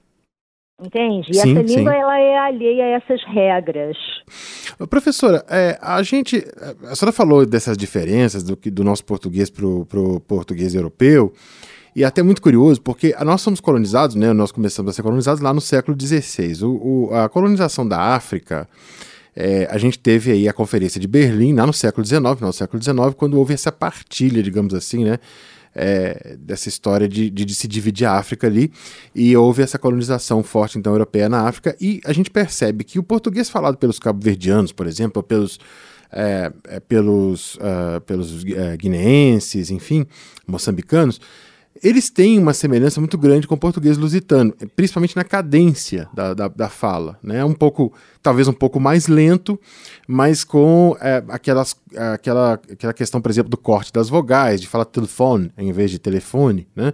Entende? 0.84 1.30
E 1.30 1.34
sim, 1.34 1.52
essa 1.52 1.62
língua 1.62 1.94
ela 1.94 2.18
é 2.18 2.38
alheia 2.38 2.84
a 2.84 2.88
essas 2.88 3.22
regras. 3.32 3.96
Professora, 4.90 5.44
é, 5.48 5.78
a 5.80 6.02
gente. 6.02 6.44
A 6.84 6.96
senhora 6.96 7.12
falou 7.12 7.46
dessas 7.46 7.76
diferenças 7.76 8.42
do, 8.42 8.56
do 8.56 8.82
nosso 8.82 9.04
português 9.04 9.48
para 9.48 9.64
o 9.64 10.20
português 10.26 10.74
europeu. 10.74 11.32
E 11.94 12.02
é 12.02 12.06
até 12.06 12.22
muito 12.22 12.40
curioso, 12.40 12.80
porque 12.80 13.14
nós 13.22 13.42
somos 13.42 13.60
colonizados, 13.60 14.16
né? 14.16 14.32
Nós 14.32 14.50
começamos 14.50 14.90
a 14.90 14.92
ser 14.94 15.02
colonizados 15.02 15.42
lá 15.42 15.52
no 15.52 15.60
século 15.60 15.96
XVI. 16.00 16.64
O, 16.64 17.10
o 17.10 17.14
a 17.14 17.28
colonização 17.28 17.86
da 17.86 18.00
África, 18.00 18.66
é, 19.36 19.68
a 19.70 19.76
gente 19.76 19.98
teve 19.98 20.32
aí 20.32 20.48
a 20.48 20.52
Conferência 20.54 20.98
de 20.98 21.06
Berlim, 21.06 21.54
lá 21.54 21.66
no 21.66 21.72
século 21.72 22.04
XIX, 22.04 22.40
no 22.40 22.52
século 22.52 22.82
XIX, 22.82 23.14
quando 23.14 23.38
houve 23.38 23.52
essa 23.52 23.70
partilha, 23.70 24.42
digamos 24.42 24.74
assim, 24.74 25.04
né? 25.04 25.18
É, 25.74 26.36
dessa 26.38 26.68
história 26.68 27.08
de, 27.08 27.30
de, 27.30 27.46
de, 27.46 27.54
se 27.54 27.66
dividir 27.66 28.04
a 28.04 28.18
África 28.18 28.46
ali, 28.46 28.70
e 29.14 29.34
houve 29.34 29.62
essa 29.62 29.78
colonização 29.78 30.42
forte, 30.42 30.78
então, 30.78 30.92
europeia 30.92 31.30
na 31.30 31.48
África, 31.48 31.74
e 31.80 31.98
a 32.04 32.12
gente 32.12 32.30
percebe 32.30 32.84
que 32.84 32.98
o 32.98 33.02
português 33.02 33.48
falado 33.48 33.78
pelos 33.78 33.98
cabo-verdianos, 33.98 34.70
por 34.70 34.86
exemplo, 34.86 35.22
pelos, 35.22 35.58
é, 36.10 36.52
é 36.68 36.78
pelos, 36.78 37.54
uh, 37.54 38.02
pelos 38.04 38.42
uh, 38.42 38.76
guineenses, 38.76 39.70
enfim, 39.70 40.06
moçambicanos, 40.46 41.18
eles 41.82 42.10
têm 42.10 42.38
uma 42.38 42.52
semelhança 42.52 43.00
muito 43.00 43.16
grande 43.16 43.46
com 43.46 43.54
o 43.54 43.58
português 43.58 43.96
lusitano, 43.96 44.52
principalmente 44.76 45.16
na 45.16 45.24
cadência 45.24 46.08
da, 46.12 46.34
da, 46.34 46.48
da 46.48 46.68
fala. 46.68 47.18
Né? 47.22 47.44
Um 47.44 47.54
pouco, 47.54 47.92
talvez 48.22 48.48
um 48.48 48.52
pouco 48.52 48.78
mais 48.78 49.06
lento, 49.08 49.58
mas 50.06 50.44
com 50.44 50.96
é, 51.00 51.22
aquelas, 51.28 51.76
aquela, 52.12 52.54
aquela 52.54 52.92
questão, 52.92 53.20
por 53.20 53.30
exemplo, 53.30 53.50
do 53.50 53.56
corte 53.56 53.92
das 53.92 54.08
vogais, 54.08 54.60
de 54.60 54.68
falar 54.68 54.84
telefone 54.84 55.52
em 55.56 55.72
vez 55.72 55.90
de 55.90 55.98
telefone. 55.98 56.66
Né? 56.74 56.92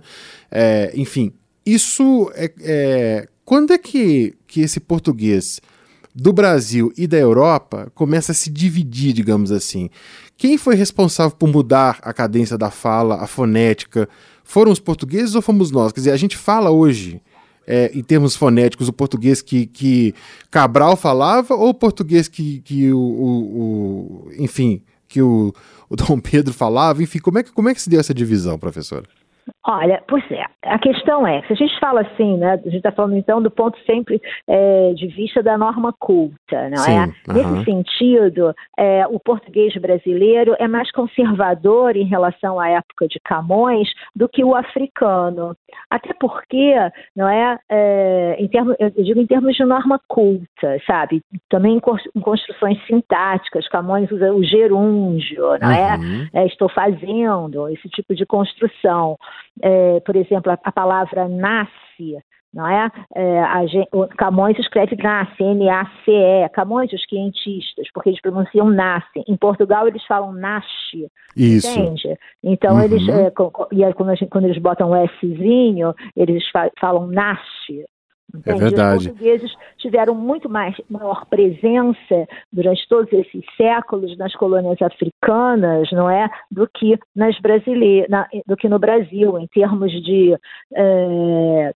É, 0.51 0.93
enfim, 0.95 1.33
isso 1.65 2.31
é, 2.35 2.53
é. 2.61 3.29
Quando 3.45 3.73
é 3.73 3.79
que, 3.79 4.35
que 4.47 4.61
esse 4.61 4.79
português 4.79 5.61
do 6.15 6.33
Brasil 6.33 6.93
e 6.97 7.07
da 7.07 7.17
Europa 7.17 7.91
começa 7.95 8.33
a 8.33 8.35
se 8.35 8.51
dividir, 8.51 9.13
digamos 9.13 9.53
assim? 9.53 9.89
Quem 10.39 10.57
foi 10.57 10.77
responsável 10.77 11.37
por 11.37 11.49
mudar 11.49 11.99
a 12.01 12.13
cadência 12.13 12.57
da 12.57 12.71
fala, 12.71 13.17
a 13.17 13.27
fonética? 13.27 14.09
Foram 14.45 14.71
os 14.71 14.79
portugueses 14.79 15.35
ou 15.35 15.43
fomos 15.43 15.73
nós? 15.73 15.91
Quer 15.91 15.99
dizer, 15.99 16.13
a 16.13 16.17
gente 16.17 16.37
fala 16.37 16.71
hoje, 16.71 17.21
é, 17.67 17.91
em 17.93 18.05
termos 18.05 18.37
fonéticos, 18.37 18.87
o 18.87 18.93
português 18.93 19.43
que, 19.43 19.67
que 19.67 20.15
Cabral 20.49 20.97
falava 20.97 21.55
ou 21.55 21.71
o 21.71 21.75
português 21.75 22.29
que, 22.29 22.61
que 22.61 22.93
o, 22.93 22.99
o, 22.99 24.29
o 24.29 24.31
enfim, 24.39 24.81
que 25.09 25.21
o, 25.21 25.53
o 25.91 25.97
Dom 25.97 26.21
Pedro 26.21 26.55
falava? 26.55 27.03
Enfim, 27.03 27.19
como 27.19 27.41
é, 27.41 27.43
que, 27.43 27.51
como 27.51 27.69
é 27.69 27.75
que 27.75 27.83
se 27.83 27.91
deu 27.91 27.99
essa 27.99 28.15
divisão, 28.15 28.57
professora? 28.61 29.07
Olha, 29.67 30.03
pois 30.07 30.25
é, 30.31 30.45
a 30.65 30.79
questão 30.79 31.27
é, 31.27 31.43
se 31.43 31.53
a 31.53 31.57
gente 31.57 31.79
fala 31.79 32.01
assim, 32.01 32.39
né, 32.39 32.53
a 32.53 32.57
gente 32.57 32.77
está 32.77 32.93
falando 32.93 33.17
então 33.17 33.43
do 33.43 33.51
ponto 33.51 33.79
sempre 33.85 34.21
é, 34.47 34.93
de 34.95 35.07
vista 35.09 35.43
da 35.43 35.59
norma 35.59 35.93
culta, 35.99 36.71
não 36.71 36.79
Sim, 36.79 36.93
é? 36.93 37.05
Uh 37.05 37.09
-huh. 37.09 37.35
Nesse 37.35 37.65
sentido, 37.65 38.55
é, 38.79 39.07
o 39.09 39.21
português 39.21 39.75
brasileiro 39.77 40.57
é 40.59 40.67
mais 40.67 40.91
conservador 40.91 41.97
em 41.97 42.05
relação 42.05 42.59
à 42.59 42.69
época 42.69 43.07
de 43.09 43.21
Camões 43.21 43.89
do 44.15 44.29
que 44.29 44.43
o 44.43 44.55
africano. 44.55 45.55
Até 45.91 46.15
porque, 46.15 46.75
não 47.15 47.29
é, 47.29 47.59
é 47.71 48.37
em 48.39 48.49
termos, 48.49 48.75
eu 48.79 48.91
digo 48.91 49.21
em 49.21 49.27
termos 49.27 49.55
de 49.55 49.65
norma 49.65 50.01
culta, 50.09 50.79
sabe? 50.87 51.23
Também 51.49 51.77
em 51.77 52.21
construções 52.21 52.79
sintáticas, 52.87 53.69
Camões 53.69 54.11
usa 54.11 54.33
o 54.33 54.43
gerúndio, 54.43 55.59
não 55.61 55.69
uhum. 55.69 56.29
é? 56.33 56.43
é? 56.43 56.47
Estou 56.47 56.69
fazendo 56.69 57.69
esse 57.69 57.89
tipo 57.91 58.15
de 58.15 58.25
construção 58.25 59.17
é, 59.63 60.01
por 60.01 60.17
exemplo, 60.17 60.53
a, 60.53 60.59
a, 60.63 60.73
palavra 60.73 61.29
nasce, 61.29 62.19
não 62.53 62.67
é? 62.67 62.91
é 63.15 63.41
a, 63.41 63.61
Camões 64.17 64.59
escreve 64.59 64.97
nasce, 64.97 65.43
N-A-C-E, 65.43 66.49
Camões, 66.51 66.93
os 66.93 67.05
quentistas, 67.07 67.89
porque 67.93 68.11
eles 68.11 68.21
pronunciam 68.21 68.71
nasce. 68.71 69.23
Em 69.27 69.37
Portugal 69.37 69.87
eles 69.87 70.05
falam 70.05 70.33
nasce, 70.33 71.11
Isso. 71.37 71.69
entende? 71.69 72.19
Então 72.43 72.77
uhum. 72.77 72.83
eles, 72.83 73.09
é, 73.09 73.29
e 73.73 73.95
quando, 73.95 74.17
gente, 74.17 74.31
quando, 74.31 74.45
eles 74.45 74.59
botam 74.59 74.91
o 74.91 75.09
Szinho, 75.19 75.95
eles 76.17 76.45
falam 76.81 77.07
nasce, 77.07 77.85
é 78.45 78.55
verdade. 78.55 78.99
Os 78.99 79.07
portugueses 79.07 79.53
tiveram 79.79 80.15
muito 80.15 80.49
mais, 80.49 80.75
maior 80.89 81.25
presença 81.27 82.29
durante 82.53 82.87
todos 82.89 83.13
esses 83.13 83.43
séculos 83.57 84.17
nas 84.19 84.35
colônias 84.35 84.81
africanas, 84.83 85.91
não 85.93 86.11
é, 86.11 86.29
do 86.51 86.69
que 86.69 86.99
nas 87.15 87.39
brasileiras, 87.41 88.09
do 88.47 88.57
que 88.57 88.69
no 88.69 88.79
Brasil, 88.79 89.39
em 89.39 89.47
termos 89.47 89.91
de 90.03 90.37
é, 90.75 91.75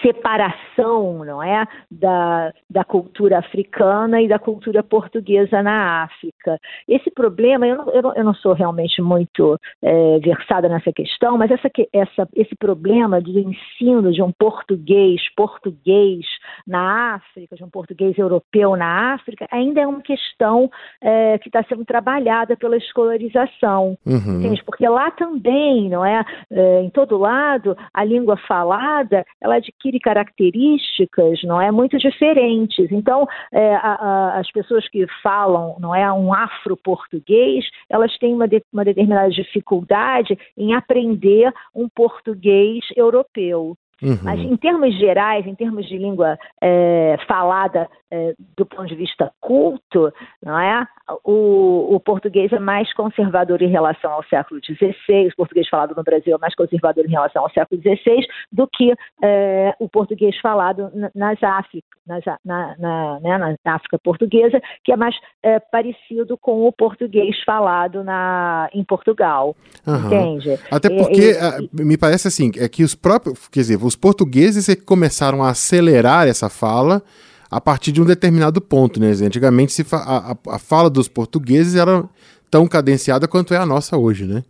separação, 0.00 1.24
não 1.24 1.42
é, 1.42 1.66
da, 1.90 2.52
da 2.68 2.84
cultura 2.84 3.38
africana 3.38 4.20
e 4.20 4.28
da 4.28 4.38
cultura 4.38 4.82
portuguesa 4.82 5.62
na 5.62 6.04
África. 6.04 6.58
Esse 6.88 7.10
problema, 7.10 7.66
eu 7.66 7.76
não, 7.76 7.90
eu 7.90 8.02
não, 8.02 8.14
eu 8.14 8.24
não 8.24 8.34
sou 8.34 8.52
realmente 8.52 9.00
muito 9.02 9.58
é, 9.82 10.18
versada 10.20 10.68
nessa 10.68 10.92
questão, 10.92 11.38
mas 11.38 11.50
essa, 11.50 11.70
essa, 11.92 12.28
esse 12.34 12.54
problema 12.56 13.20
do 13.20 13.38
ensino 13.38 14.12
de 14.12 14.22
um 14.22 14.32
português 14.32 15.20
português 15.34 16.24
na 16.66 17.14
África, 17.14 17.56
de 17.56 17.64
um 17.64 17.70
português 17.70 18.16
europeu 18.18 18.76
na 18.76 19.14
África, 19.14 19.46
ainda 19.50 19.80
é 19.80 19.86
uma 19.86 20.00
questão 20.00 20.70
é, 21.00 21.38
que 21.38 21.48
está 21.48 21.62
sendo 21.64 21.84
trabalhada 21.84 22.56
pela 22.56 22.76
escolarização, 22.76 23.96
uhum. 24.06 24.40
entende? 24.40 24.64
Porque 24.64 24.88
lá 24.88 25.10
também, 25.10 25.88
não 25.88 26.04
é, 26.04 26.24
é, 26.50 26.82
em 26.82 26.90
todo 26.90 27.16
lado, 27.16 27.76
a 27.92 28.04
língua 28.04 28.36
falada, 28.48 29.24
ela 29.40 29.56
adquire 29.56 29.85
adquire 29.86 30.00
características, 30.00 31.42
não 31.44 31.60
é, 31.60 31.70
muito 31.70 31.98
diferentes. 31.98 32.90
Então, 32.90 33.26
é, 33.52 33.74
a, 33.76 33.94
a, 33.94 34.38
as 34.38 34.50
pessoas 34.50 34.88
que 34.88 35.06
falam, 35.22 35.76
não 35.78 35.94
é, 35.94 36.10
um 36.12 36.32
afro-português, 36.32 37.64
elas 37.88 38.16
têm 38.18 38.34
uma, 38.34 38.48
de, 38.48 38.62
uma 38.72 38.84
determinada 38.84 39.30
dificuldade 39.30 40.38
em 40.56 40.74
aprender 40.74 41.52
um 41.74 41.88
português 41.88 42.84
europeu. 42.96 43.76
Uhum. 44.02 44.18
Mas 44.22 44.40
em 44.40 44.56
termos 44.56 44.94
gerais, 44.98 45.46
em 45.46 45.54
termos 45.54 45.86
de 45.88 45.96
língua 45.96 46.38
é, 46.60 47.16
falada 47.26 47.88
é, 48.10 48.34
do 48.56 48.64
ponto 48.64 48.86
de 48.86 48.94
vista 48.94 49.32
culto, 49.40 50.12
não 50.42 50.58
é? 50.58 50.86
O, 51.24 51.94
o, 51.94 52.00
português 52.00 52.52
é 52.52 52.58
mais 52.58 52.92
conservador 52.94 53.62
em 53.62 53.70
relação 53.70 54.12
ao 54.12 54.24
século 54.24 54.60
XVI, 54.64 55.28
o 55.28 55.36
português 55.36 55.68
falado 55.68 55.94
no 55.96 56.02
Brasil 56.02 56.34
é 56.34 56.38
mais 56.38 56.54
conservador 56.54 57.04
em 57.04 57.10
relação 57.10 57.42
ao 57.42 57.50
século 57.50 57.80
XVI 57.80 58.26
do 58.50 58.68
que 58.68 58.92
é, 59.22 59.74
o 59.78 59.88
português 59.88 60.36
falado 60.40 60.90
nas 61.14 61.40
África, 61.42 61.86
nas, 62.06 62.24
na, 62.44 62.76
na, 62.78 63.20
né, 63.20 63.56
na, 63.64 63.74
África 63.74 63.98
portuguesa, 63.98 64.60
que 64.84 64.92
é 64.92 64.96
mais 64.96 65.14
é, 65.42 65.58
parecido 65.58 66.36
com 66.38 66.66
o 66.66 66.72
português 66.72 67.36
falado 67.44 68.02
na, 68.02 68.68
em 68.72 68.84
Portugal, 68.84 69.56
uhum. 69.86 70.06
entende? 70.06 70.58
Até 70.70 70.88
porque 70.90 71.34
me 71.72 71.96
parece 71.96 72.28
assim, 72.28 72.50
é 72.56 72.68
que 72.68 72.82
os 72.82 72.94
próprios, 72.94 73.48
quer 73.48 73.60
dizer, 73.60 73.76
os 73.86 73.96
portugueses 73.96 74.68
é 74.68 74.76
que 74.76 74.82
começaram 74.82 75.42
a 75.42 75.50
acelerar 75.50 76.26
essa 76.26 76.48
fala 76.48 77.02
a 77.50 77.60
partir 77.60 77.92
de 77.92 78.02
um 78.02 78.04
determinado 78.04 78.60
ponto, 78.60 78.98
né? 78.98 79.10
Antigamente 79.10 79.82
fa 79.84 79.98
a, 79.98 80.54
a, 80.54 80.58
fala 80.58 80.90
dos 80.90 81.08
portugueses 81.08 81.74
era 81.74 82.04
tão 82.50 82.66
cadenciada 82.66 83.28
quanto 83.28 83.54
é 83.54 83.56
a 83.56 83.66
nossa 83.66 83.96
hoje, 83.96 84.24
né? 84.24 84.42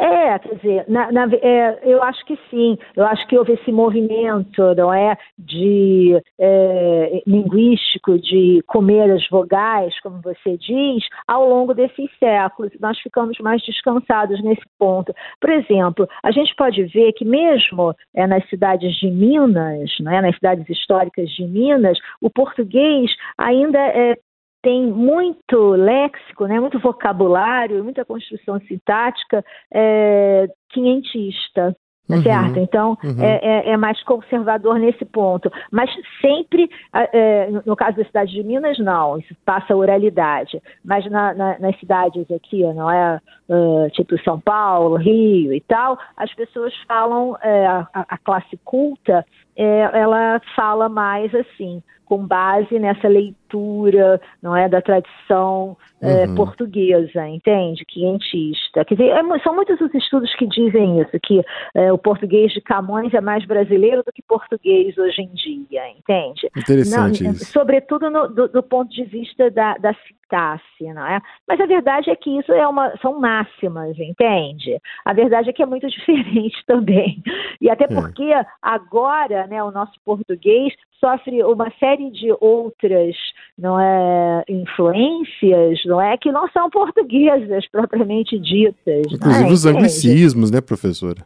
É, 0.00 0.38
quer 0.38 0.54
dizer, 0.54 0.84
na, 0.88 1.10
na, 1.10 1.28
é, 1.42 1.80
eu 1.82 2.00
acho 2.04 2.24
que 2.24 2.38
sim. 2.48 2.78
Eu 2.94 3.04
acho 3.04 3.26
que 3.26 3.36
houve 3.36 3.54
esse 3.54 3.72
movimento, 3.72 4.62
não 4.76 4.94
é, 4.94 5.18
de 5.36 6.22
é, 6.38 7.22
linguístico 7.26 8.16
de 8.16 8.62
comer 8.68 9.10
as 9.10 9.28
vogais, 9.28 9.98
como 10.00 10.20
você 10.22 10.56
diz, 10.56 11.04
ao 11.26 11.48
longo 11.48 11.74
desses 11.74 12.08
séculos. 12.20 12.70
Nós 12.80 12.96
ficamos 13.00 13.36
mais 13.40 13.60
descansados 13.62 14.40
nesse 14.44 14.62
ponto. 14.78 15.12
Por 15.40 15.50
exemplo, 15.50 16.08
a 16.22 16.30
gente 16.30 16.54
pode 16.54 16.84
ver 16.84 17.12
que 17.14 17.24
mesmo 17.24 17.92
é, 18.14 18.24
nas 18.24 18.48
cidades 18.48 18.94
de 19.00 19.10
Minas, 19.10 19.90
não 19.98 20.12
é, 20.12 20.22
nas 20.22 20.36
cidades 20.36 20.68
históricas 20.70 21.28
de 21.30 21.44
Minas, 21.44 21.98
o 22.20 22.30
português 22.30 23.10
ainda 23.36 23.78
é, 23.80 24.16
tem 24.62 24.86
muito 24.86 25.70
léxico, 25.70 26.46
né, 26.46 26.58
muito 26.60 26.78
vocabulário, 26.78 27.84
muita 27.84 28.04
construção 28.04 28.60
sintática 28.60 29.44
é, 29.72 30.48
quinhentista. 30.70 31.76
Tá 32.08 32.14
uhum, 32.16 32.22
certo? 32.22 32.58
Então, 32.58 32.98
uhum. 33.04 33.22
é, 33.22 33.38
é, 33.42 33.70
é, 33.72 33.76
mais 33.76 34.02
conservador 34.02 34.78
nesse 34.78 35.04
ponto. 35.04 35.52
Mas 35.70 35.90
sempre, 36.22 36.70
é, 36.94 37.50
no 37.66 37.76
caso 37.76 37.98
da 37.98 38.04
cidade 38.04 38.32
de 38.32 38.42
Minas, 38.42 38.78
não, 38.78 39.18
isso 39.18 39.36
passa 39.44 39.74
a 39.74 39.76
oralidade. 39.76 40.58
Mas 40.82 41.04
na, 41.10 41.34
na, 41.34 41.58
nas 41.58 41.78
cidades 41.78 42.26
aqui, 42.30 42.62
não 42.72 42.90
é? 42.90 43.20
Uh, 43.50 43.90
tipo 43.92 44.18
São 44.22 44.38
Paulo, 44.38 44.96
Rio 44.96 45.54
e 45.54 45.60
tal, 45.62 45.98
as 46.16 46.32
pessoas 46.34 46.74
falam, 46.86 47.36
é, 47.42 47.66
a, 47.66 47.88
a, 47.94 48.18
classe 48.18 48.58
culta, 48.62 49.24
é, 49.58 49.90
ela 49.92 50.40
fala 50.54 50.88
mais 50.88 51.34
assim, 51.34 51.82
com 52.04 52.26
base 52.26 52.78
nessa 52.78 53.06
leitura, 53.06 54.20
não 54.40 54.56
é, 54.56 54.68
da 54.68 54.80
tradição 54.80 55.76
é, 56.00 56.26
uhum. 56.26 56.34
portuguesa, 56.36 57.28
entende? 57.28 57.84
Quinhentista. 57.84 58.84
Quer 58.84 58.94
dizer, 58.94 59.10
é, 59.10 59.38
são 59.40 59.54
muitos 59.54 59.78
os 59.80 59.92
estudos 59.92 60.34
que 60.36 60.46
dizem 60.46 61.00
isso, 61.00 61.10
que 61.22 61.42
é, 61.74 61.92
o 61.92 61.98
português 61.98 62.52
de 62.52 62.60
Camões 62.60 63.12
é 63.12 63.20
mais 63.20 63.44
brasileiro 63.44 64.02
do 64.04 64.12
que 64.12 64.22
português 64.22 64.96
hoje 64.96 65.22
em 65.22 65.34
dia, 65.34 65.82
entende? 65.90 66.48
Interessante 66.56 67.24
não, 67.24 67.32
isso. 67.32 67.44
Sobretudo 67.46 68.08
no, 68.08 68.28
do, 68.28 68.48
do, 68.48 68.62
ponto 68.62 68.90
de 68.90 69.04
vista 69.04 69.50
da, 69.50 69.76
da 69.76 69.92
sintaxe, 70.28 70.92
não 70.94 71.06
é? 71.06 71.20
Mas 71.46 71.60
a 71.60 71.66
verdade 71.66 72.10
é 72.10 72.16
que 72.16 72.38
isso 72.38 72.52
é 72.52 72.66
uma, 72.66 72.92
são 73.00 73.18
máximas, 73.18 73.98
entende? 73.98 74.78
A 75.04 75.12
verdade 75.12 75.50
é 75.50 75.52
que 75.52 75.62
é 75.62 75.66
muito 75.66 75.88
diferente 75.90 76.56
também. 76.66 77.22
E 77.60 77.70
até 77.70 77.84
é. 77.84 77.88
porque 77.88 78.30
agora, 78.62 79.46
né, 79.46 79.62
o 79.62 79.70
nosso 79.70 79.92
português 80.04 80.72
sofre 81.00 81.42
uma 81.44 81.70
série 81.78 82.10
de 82.10 82.34
outras 82.40 83.16
não 83.56 83.78
é, 83.80 84.44
influências, 84.48 85.80
não 85.86 86.00
é, 86.00 86.16
que 86.16 86.30
não 86.30 86.48
são 86.48 86.68
portuguesas 86.70 87.66
propriamente 87.70 88.38
ditas. 88.38 89.12
Inclusive 89.12 89.48
é? 89.48 89.52
os 89.52 89.66
anglicismos, 89.66 90.50
né, 90.50 90.60
professora? 90.60 91.24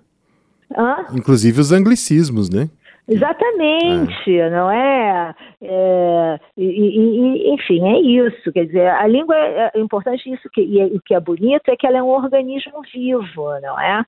Hã? 0.77 1.07
Inclusive 1.15 1.61
os 1.61 1.73
anglicismos, 1.73 2.49
né? 2.49 2.71
Exatamente, 3.09 4.39
é. 4.39 4.51
não 4.51 4.71
é? 4.71 5.35
é 5.61 6.41
e, 6.57 6.65
e, 6.65 7.55
enfim, 7.55 7.83
é 7.89 8.01
isso. 8.01 8.53
Quer 8.53 8.67
dizer, 8.67 8.89
a 8.89 9.07
língua 9.07 9.37
é, 9.37 9.71
é 9.75 9.81
importante 9.81 10.31
isso 10.31 10.49
que, 10.53 10.63
e 10.63 10.85
o 10.85 11.01
que 11.01 11.15
é 11.15 11.21
bonito 11.21 11.69
é 11.69 11.77
que 11.77 11.87
ela 11.87 11.99
é 11.99 12.03
um 12.03 12.09
organismo 12.09 12.81
vivo, 12.93 13.61
não 13.61 13.79
é? 13.81 14.05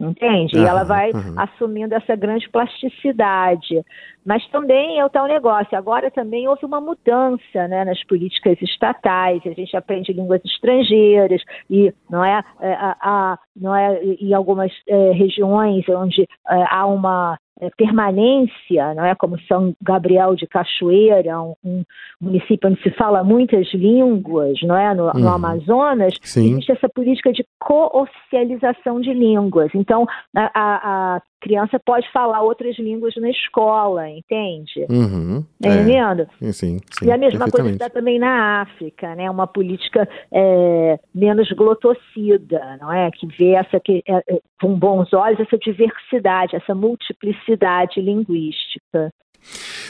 Entende? 0.00 0.56
Uhum, 0.56 0.62
e 0.62 0.66
ela 0.66 0.84
vai 0.84 1.10
uhum. 1.10 1.34
assumindo 1.36 1.92
essa 1.92 2.14
grande 2.14 2.48
plasticidade. 2.50 3.82
Mas 4.24 4.46
também 4.50 4.96
é 5.00 5.04
o 5.04 5.10
tal 5.10 5.26
negócio. 5.26 5.76
Agora 5.76 6.08
também 6.08 6.46
houve 6.46 6.64
uma 6.64 6.80
mudança 6.80 7.66
né, 7.68 7.84
nas 7.84 8.04
políticas 8.04 8.56
estatais. 8.62 9.42
A 9.44 9.50
gente 9.50 9.76
aprende 9.76 10.12
línguas 10.12 10.40
estrangeiras 10.44 11.42
e 11.68 11.92
não 12.08 12.24
é, 12.24 12.44
é 12.60 12.72
a, 12.74 12.96
a, 13.00 13.38
não 13.56 13.74
é 13.74 14.00
em 14.04 14.32
algumas 14.32 14.70
é, 14.86 15.10
regiões 15.10 15.84
onde 15.88 16.22
é, 16.22 16.64
há 16.70 16.86
uma 16.86 17.36
é, 17.36 17.38
permanência, 17.76 18.94
não 18.94 19.04
é 19.04 19.14
como 19.14 19.40
São 19.42 19.74
Gabriel 19.82 20.34
de 20.34 20.46
Cachoeira, 20.46 21.40
um, 21.40 21.54
um, 21.64 21.84
município 22.20 22.68
onde 22.68 22.82
se 22.82 22.90
fala 22.92 23.24
muitas 23.24 23.72
línguas, 23.72 24.58
não 24.62 24.76
é, 24.76 24.94
no, 24.94 25.06
uhum. 25.06 25.12
no 25.14 25.28
Amazonas, 25.28 26.14
Sim. 26.22 26.52
existe 26.52 26.72
essa 26.72 26.88
política 26.88 27.32
de 27.32 27.44
co-oficialização 27.58 29.00
de 29.00 29.12
línguas. 29.12 29.70
Então, 29.74 30.06
a, 30.34 30.50
a, 30.54 31.16
a 31.16 31.20
criança 31.40 31.78
pode 31.78 32.10
falar 32.12 32.42
outras 32.42 32.78
línguas 32.78 33.14
na 33.16 33.30
escola, 33.30 34.08
entende? 34.08 34.86
Uhum, 34.90 35.44
tá 35.60 35.68
entendendo? 35.68 36.28
É, 36.42 36.52
sim, 36.52 36.78
sim, 36.90 37.06
e 37.06 37.10
a 37.10 37.16
mesma 37.16 37.48
coisa 37.48 37.70
está 37.70 37.88
também 37.88 38.18
na 38.18 38.62
África, 38.62 39.14
né? 39.14 39.30
Uma 39.30 39.46
política 39.46 40.08
é, 40.32 40.98
menos 41.14 41.50
glotocida, 41.52 42.78
não 42.80 42.92
é? 42.92 43.10
Que 43.10 43.26
vê 43.26 43.52
essa 43.52 43.78
que, 43.80 44.02
é, 44.06 44.16
é 44.34 44.40
com 44.60 44.74
bons 44.74 45.12
olhos 45.12 45.40
essa 45.40 45.58
diversidade, 45.58 46.56
essa 46.56 46.74
multiplicidade 46.74 48.00
linguística. 48.00 49.12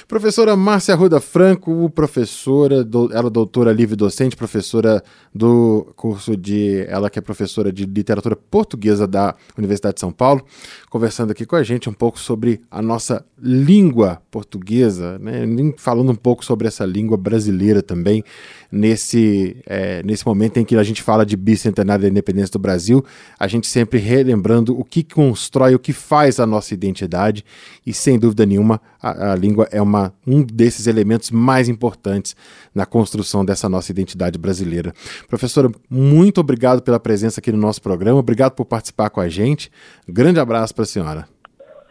Professora 0.06 0.56
Márcia 0.56 0.94
Ruda 0.94 1.20
Franco, 1.20 1.90
professora, 1.90 2.84
do, 2.84 3.12
ela 3.12 3.28
é 3.28 3.30
doutora 3.30 3.72
livre 3.72 3.96
docente, 3.96 4.36
professora 4.36 5.02
do 5.34 5.92
curso 5.96 6.36
de, 6.36 6.84
ela 6.88 7.10
que 7.10 7.18
é 7.18 7.22
professora 7.22 7.72
de 7.72 7.84
literatura 7.84 8.36
portuguesa 8.36 9.06
da 9.06 9.34
Universidade 9.56 9.94
de 9.94 10.00
São 10.00 10.12
Paulo, 10.12 10.44
conversando 10.90 11.30
aqui 11.30 11.44
com 11.44 11.56
a 11.56 11.62
gente 11.62 11.88
um 11.88 11.92
pouco 11.92 12.18
sobre 12.18 12.60
a 12.70 12.82
nossa 12.82 13.24
língua 13.40 14.20
portuguesa, 14.30 15.18
né? 15.18 15.44
falando 15.76 16.12
um 16.12 16.16
pouco 16.16 16.44
sobre 16.44 16.68
essa 16.68 16.84
língua 16.84 17.16
brasileira 17.16 17.82
também, 17.82 18.24
nesse, 18.70 19.56
é, 19.66 20.02
nesse 20.02 20.26
momento 20.26 20.58
em 20.58 20.64
que 20.64 20.76
a 20.76 20.82
gente 20.82 21.02
fala 21.02 21.24
de 21.24 21.36
bicentenário 21.36 22.02
da 22.02 22.08
independência 22.08 22.52
do 22.52 22.58
Brasil, 22.58 23.04
a 23.38 23.46
gente 23.46 23.66
sempre 23.66 23.98
relembrando 23.98 24.78
o 24.78 24.84
que 24.84 25.02
constrói, 25.02 25.74
o 25.74 25.78
que 25.78 25.92
faz 25.92 26.38
a 26.38 26.46
nossa 26.46 26.74
identidade, 26.74 27.44
e 27.86 27.92
sem 27.92 28.18
dúvida 28.18 28.44
nenhuma, 28.44 28.80
a, 29.00 29.32
a 29.32 29.36
língua 29.36 29.68
é 29.70 29.80
uma, 29.80 29.87
um 30.26 30.42
desses 30.42 30.86
elementos 30.86 31.30
mais 31.30 31.68
importantes 31.68 32.36
na 32.74 32.84
construção 32.86 33.44
dessa 33.44 33.68
nossa 33.68 33.90
identidade 33.90 34.38
brasileira. 34.38 34.92
Professora, 35.28 35.70
muito 35.88 36.40
obrigado 36.40 36.82
pela 36.82 37.00
presença 37.00 37.40
aqui 37.40 37.50
no 37.50 37.58
nosso 37.58 37.80
programa, 37.82 38.18
obrigado 38.18 38.52
por 38.52 38.64
participar 38.64 39.10
com 39.10 39.20
a 39.20 39.28
gente. 39.28 39.70
grande 40.08 40.38
abraço 40.38 40.74
para 40.74 40.84
a 40.84 40.86
senhora. 40.86 41.38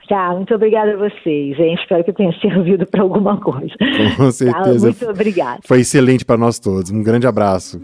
Tá, 0.08 0.34
muito 0.34 0.56
obrigada 0.56 0.94
a 0.94 0.98
vocês, 0.98 1.60
hein? 1.60 1.76
Espero 1.80 2.04
que 2.04 2.14
tenha 2.14 2.32
servido 2.40 2.86
para 2.86 3.02
alguma 3.02 3.40
coisa. 3.42 3.74
Com 4.16 4.32
certeza. 4.32 4.94
Tá, 4.94 5.00
muito 5.00 5.10
obrigada. 5.10 5.60
Foi 5.66 5.82
excelente 5.82 6.24
para 6.24 6.38
nós 6.38 6.60
todos. 6.60 6.90
Um 6.92 7.04
grande 7.04 7.28
abraço. 7.28 7.80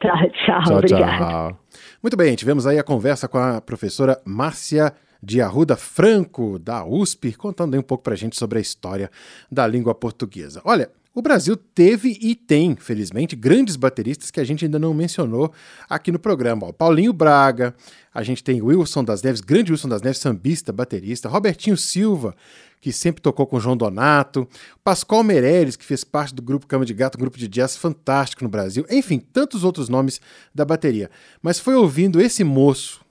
Tá, 0.00 0.16
tchau, 0.28 0.62
tchau 0.62 0.76
obrigada. 0.76 1.16
Tchau. 1.16 1.58
Muito 2.02 2.16
bem, 2.16 2.36
tivemos 2.36 2.66
aí 2.66 2.78
a 2.78 2.84
conversa 2.84 3.26
com 3.26 3.38
a 3.38 3.60
professora 3.60 4.20
Márcia 4.24 4.92
de 5.22 5.40
Arruda 5.40 5.76
Franco, 5.76 6.58
da 6.58 6.84
USP, 6.84 7.32
contando 7.32 7.74
aí 7.74 7.80
um 7.80 7.82
pouco 7.82 8.04
para 8.04 8.14
a 8.14 8.16
gente 8.16 8.36
sobre 8.36 8.58
a 8.58 8.62
história 8.62 9.10
da 9.50 9.66
língua 9.66 9.94
portuguesa. 9.94 10.60
Olha, 10.64 10.90
o 11.16 11.22
Brasil 11.22 11.56
teve 11.56 12.18
e 12.20 12.34
tem, 12.34 12.76
felizmente, 12.76 13.34
grandes 13.34 13.74
bateristas 13.74 14.30
que 14.30 14.38
a 14.38 14.44
gente 14.44 14.66
ainda 14.66 14.78
não 14.78 14.92
mencionou 14.92 15.50
aqui 15.88 16.12
no 16.12 16.18
programa. 16.18 16.66
Ó, 16.66 16.72
Paulinho 16.72 17.10
Braga, 17.10 17.74
a 18.12 18.22
gente 18.22 18.44
tem 18.44 18.60
Wilson 18.60 19.02
das 19.02 19.22
Neves, 19.22 19.40
grande 19.40 19.72
Wilson 19.72 19.88
das 19.88 20.02
Neves, 20.02 20.18
sambista, 20.18 20.74
baterista, 20.74 21.26
Robertinho 21.26 21.74
Silva, 21.74 22.36
que 22.82 22.92
sempre 22.92 23.22
tocou 23.22 23.46
com 23.46 23.58
João 23.58 23.78
Donato, 23.78 24.46
Pascoal 24.84 25.24
Meirelles, 25.24 25.74
que 25.74 25.86
fez 25.86 26.04
parte 26.04 26.34
do 26.34 26.42
grupo 26.42 26.66
Cama 26.66 26.84
de 26.84 26.92
Gato, 26.92 27.16
um 27.16 27.20
grupo 27.20 27.38
de 27.38 27.48
jazz 27.48 27.78
fantástico 27.78 28.44
no 28.44 28.50
Brasil, 28.50 28.84
enfim, 28.90 29.18
tantos 29.18 29.64
outros 29.64 29.88
nomes 29.88 30.20
da 30.54 30.66
bateria. 30.66 31.10
Mas 31.40 31.58
foi 31.58 31.74
ouvindo 31.74 32.20
esse 32.20 32.44
moço 32.44 33.05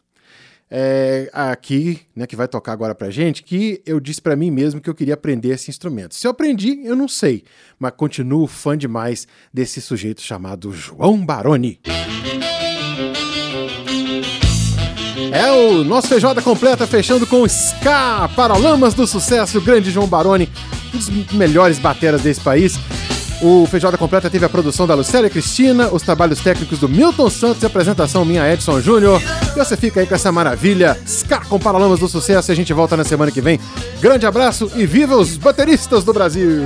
é, 0.69 1.29
aqui, 1.31 2.01
né, 2.15 2.25
que 2.25 2.35
vai 2.35 2.47
tocar 2.47 2.73
agora 2.73 2.95
pra 2.95 3.09
gente, 3.09 3.43
que 3.43 3.81
eu 3.85 3.99
disse 3.99 4.21
para 4.21 4.35
mim 4.35 4.49
mesmo 4.49 4.81
que 4.81 4.89
eu 4.89 4.95
queria 4.95 5.13
aprender 5.13 5.49
esse 5.49 5.69
instrumento. 5.69 6.15
Se 6.15 6.25
eu 6.25 6.31
aprendi, 6.31 6.81
eu 6.83 6.95
não 6.95 7.07
sei, 7.07 7.43
mas 7.79 7.93
continuo 7.95 8.47
fã 8.47 8.77
demais 8.77 9.27
desse 9.53 9.81
sujeito 9.81 10.21
chamado 10.21 10.71
João 10.71 11.23
Baroni. 11.25 11.79
É 15.31 15.51
o 15.51 15.83
nosso 15.83 16.07
feijoada 16.07 16.41
completa, 16.41 16.87
fechando 16.87 17.27
com 17.27 17.45
Ska, 17.45 18.29
Paralamas 18.35 18.93
do 18.93 19.05
Sucesso, 19.05 19.57
o 19.57 19.61
grande 19.61 19.91
João 19.91 20.07
Baroni, 20.07 20.49
um 20.93 20.97
dos 20.97 21.09
melhores 21.33 21.77
bateras 21.77 22.21
desse 22.21 22.39
país. 22.39 22.79
O 23.41 23.65
Feijoada 23.67 23.97
Completa 23.97 24.29
teve 24.29 24.45
a 24.45 24.49
produção 24.49 24.87
da 24.87 24.95
Lucélia 24.95 25.29
Cristina, 25.29 25.89
os 25.91 26.01
trabalhos 26.01 26.39
técnicos 26.39 26.79
do 26.79 26.87
Milton 26.87 27.29
Santos 27.29 27.61
e 27.61 27.65
a 27.65 27.67
apresentação 27.67 28.23
minha 28.23 28.51
Edson 28.51 28.79
Júnior. 28.81 29.21
E 29.55 29.57
você 29.57 29.75
fica 29.75 29.99
aí 29.99 30.07
com 30.07 30.15
essa 30.15 30.31
maravilha, 30.31 30.97
Ska 31.05 31.41
com 31.41 31.59
Paralamas 31.59 31.99
do 31.99 32.07
Sucesso 32.07 32.51
e 32.51 32.53
a 32.53 32.55
gente 32.55 32.73
volta 32.73 32.95
na 32.95 33.03
semana 33.03 33.31
que 33.31 33.41
vem. 33.41 33.59
Grande 34.01 34.25
abraço 34.25 34.71
e 34.75 34.85
viva 34.85 35.15
os 35.15 35.37
bateristas 35.37 36.03
do 36.03 36.13
Brasil! 36.13 36.65